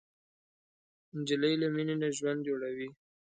[1.17, 2.89] نجلۍ له مینې نه ژوند جوړوي.